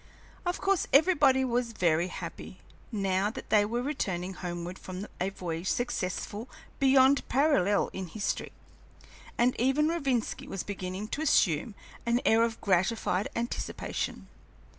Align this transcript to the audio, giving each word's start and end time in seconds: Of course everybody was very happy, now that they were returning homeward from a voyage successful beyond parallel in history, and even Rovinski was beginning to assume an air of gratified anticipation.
Of 0.47 0.59
course 0.59 0.87
everybody 0.91 1.45
was 1.45 1.73
very 1.73 2.07
happy, 2.07 2.57
now 2.91 3.29
that 3.29 3.51
they 3.51 3.63
were 3.65 3.83
returning 3.83 4.33
homeward 4.33 4.79
from 4.79 5.05
a 5.19 5.29
voyage 5.29 5.67
successful 5.69 6.49
beyond 6.79 7.29
parallel 7.29 7.91
in 7.93 8.07
history, 8.07 8.51
and 9.37 9.55
even 9.59 9.89
Rovinski 9.89 10.47
was 10.47 10.63
beginning 10.63 11.07
to 11.09 11.21
assume 11.21 11.75
an 12.03 12.19
air 12.25 12.41
of 12.41 12.59
gratified 12.61 13.27
anticipation. 13.35 14.27